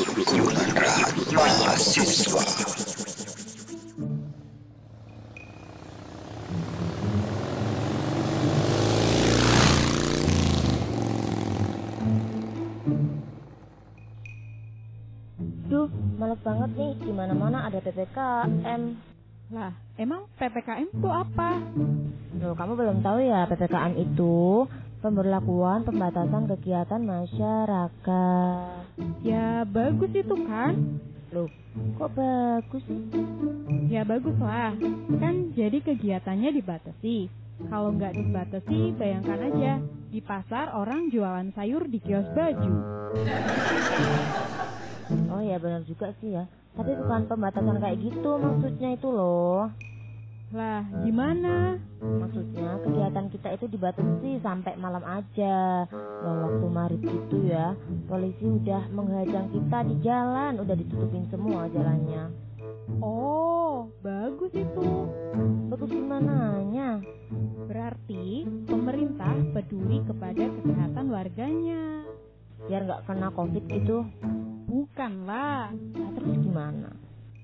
Kumpulan 0.00 0.72
Rahat 0.72 1.12
Mahasiswa. 1.28 2.40
Duh, 15.68 15.92
males 16.16 16.40
banget 16.40 16.70
nih. 16.80 16.92
Di 16.96 17.12
mana-mana 17.12 17.68
ada 17.68 17.84
PPKM. 17.84 18.82
Lah, 19.52 19.76
emang 20.00 20.24
PPKM 20.40 20.88
itu 20.96 21.08
apa? 21.12 21.60
Loh, 22.40 22.56
kamu 22.56 22.72
belum 22.72 23.04
tahu 23.04 23.20
ya 23.20 23.44
PPKM 23.44 24.00
itu 24.00 24.64
pemberlakuan 25.04 25.84
pembatasan 25.84 26.48
kegiatan 26.48 27.04
masyarakat. 27.04 28.79
Bagus 29.70 30.10
itu 30.10 30.34
kan? 30.50 30.98
Loh, 31.30 31.46
kok 31.94 32.10
bagus 32.18 32.82
sih? 32.90 33.06
Ya 33.86 34.02
bagus 34.02 34.34
lah. 34.42 34.74
Kan 35.22 35.54
jadi 35.54 35.78
kegiatannya 35.78 36.58
dibatasi. 36.58 37.30
Kalau 37.70 37.94
nggak 37.94 38.18
dibatasi, 38.18 38.98
bayangkan 38.98 39.38
aja. 39.46 39.72
Di 40.10 40.18
pasar 40.18 40.74
orang 40.74 41.06
jualan 41.14 41.54
sayur 41.54 41.86
di 41.86 42.02
kios 42.02 42.26
baju. 42.34 42.74
Oh 45.30 45.38
ya 45.38 45.62
benar 45.62 45.86
juga 45.86 46.10
sih 46.18 46.34
ya. 46.34 46.50
Tapi 46.74 46.90
bukan 46.98 47.30
pembatasan 47.30 47.78
kayak 47.78 47.98
gitu 48.02 48.42
maksudnya 48.42 48.98
itu 48.98 49.06
loh. 49.06 49.70
Lah, 50.50 50.82
gimana? 51.06 51.78
Maksudnya 52.02 52.82
kegiatan 52.82 53.30
kita 53.30 53.54
itu 53.54 53.70
dibatasi 53.70 54.42
sampai 54.42 54.74
malam 54.82 55.06
aja. 55.06 55.86
Loh 55.94 56.36
waktu 56.42 56.66
maghrib 56.66 57.02
itu 57.06 57.54
ya, 57.54 57.78
polisi 58.10 58.50
udah 58.50 58.90
menghadang 58.90 59.46
kita 59.54 59.78
di 59.86 59.94
jalan, 60.02 60.58
udah 60.58 60.74
ditutupin 60.74 61.22
semua 61.30 61.70
jalannya. 61.70 62.34
Oh, 62.98 63.94
bagus 64.02 64.50
itu. 64.50 64.90
Bagus 65.70 65.90
gimananya? 65.94 66.98
Berarti 67.70 68.42
pemerintah 68.66 69.30
peduli 69.54 70.02
kepada 70.02 70.50
kesehatan 70.50 71.14
warganya. 71.14 72.02
Biar 72.66 72.90
nggak 72.90 73.06
kena 73.06 73.30
covid 73.30 73.64
gitu. 73.70 74.02
Bukanlah, 74.66 75.70
Nah, 75.74 76.10
terus? 76.14 76.29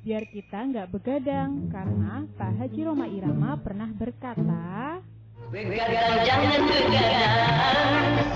Biar 0.07 0.23
kita 0.31 0.71
nggak 0.71 0.89
begadang. 0.95 1.67
Karena 1.67 2.23
Pak 2.39 2.63
Haji 2.63 2.81
Roma 2.87 3.11
Irama 3.11 3.59
pernah 3.59 3.91
berkata, 3.91 5.03
Begadang 5.51 6.23
jangan 6.23 6.61
begadang 6.71 8.36